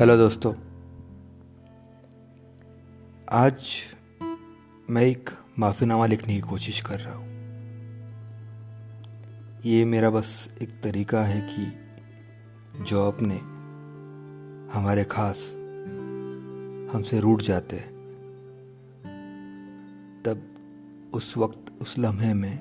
[0.00, 0.54] Hello दोस्तों।
[3.30, 3.62] आज
[4.90, 7.26] मैं एक माफ़ीनामा लिखने की कोशिश कर रहा हूँ।
[9.64, 11.72] ये मेरा बस एक तरीका है कि
[12.84, 13.36] जो अपने
[14.78, 15.52] हमारे खास
[16.94, 17.90] हमसे रूठ जाते हैं,
[20.26, 20.42] तब
[21.14, 22.58] उस वक्त, उस लम्हे में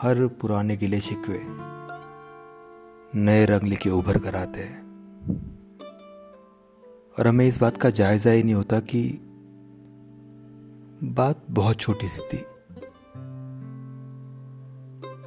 [0.00, 1.40] हर पुराने गिले शिकवे
[3.18, 4.91] नए रंग लेके उभर कर आते हैं।
[7.18, 9.18] और हमें इस बात का जायज़ा ही नहीं होता कि
[11.02, 12.44] बात बहुत छोटी सी थी।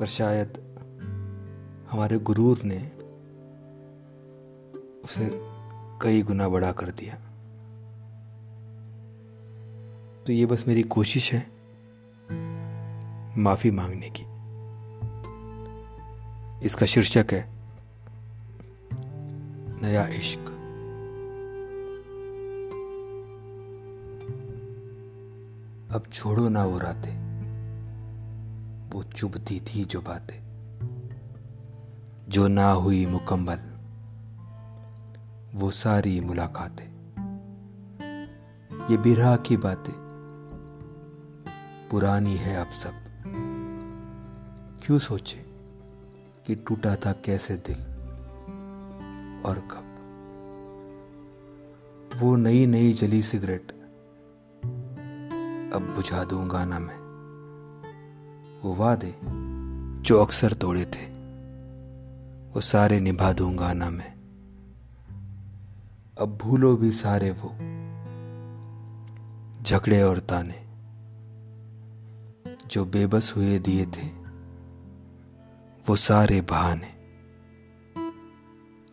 [0.00, 0.76] पर शायद
[1.90, 2.92] हमारे गुरूर ने
[5.04, 5.30] उसे
[6.02, 7.14] कई गुना बड़ा कर दिया।
[10.26, 11.50] तो ये बस मेरी कोशिश है
[13.38, 14.22] माफ़ी मांगने की।
[16.66, 17.48] इसका शीर्षक है,
[19.82, 20.51] नया इश्क।
[25.92, 27.32] अब छोड़ो ना वो रातें।
[28.90, 30.42] वो चुभती थी जो बातें।
[32.28, 33.58] जो ना हुई मुकम्मल,
[35.58, 36.84] वो सारी मुलाकातें।
[38.90, 39.94] ये बिरहा की बातें।
[41.90, 42.92] पुरानी है अब सब।
[44.84, 45.44] क्यों सोचे
[46.46, 47.78] कि टूटा था कैसे दिल?
[49.46, 49.88] और कब?
[52.20, 53.81] वो नई नई जली सिगरेट
[55.72, 56.96] अब बुझा दूँगा ना मैं।
[58.62, 59.14] वो वादे
[60.02, 61.06] जो अक्सर तोड़े थे,
[62.52, 64.12] वो सारे निभा दूँगा ना मैं।
[66.20, 67.48] अब भूलो भी सारे वो,
[69.62, 70.66] झगड़े और ताने,
[72.66, 74.08] जो बेबस हुए दिए थे,
[75.88, 76.92] वो सारे बहाने।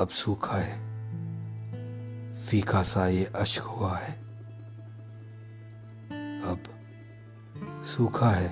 [0.00, 0.78] अब सूखा है,
[2.34, 4.27] फीका सा ये अश्क हुआ है।
[6.48, 6.62] अब
[7.84, 8.48] सूखा है,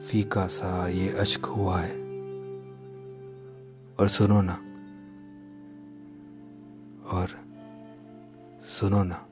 [0.00, 1.92] फीका सा ये अश्क हुआ है।
[4.00, 4.52] और सुनो ना,
[7.16, 7.28] और
[8.64, 9.26] सुनो ना,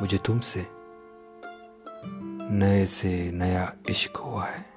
[0.00, 0.66] मुझे तुमसे
[2.50, 4.74] नए से नया इश्क हुआ है।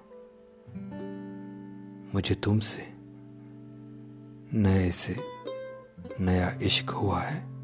[2.13, 2.93] मुझे तुमसे
[4.53, 5.17] नए से
[6.19, 7.56] नया इश्क हुआ है।